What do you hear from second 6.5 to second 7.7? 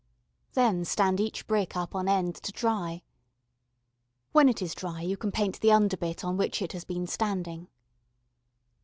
it has been standing.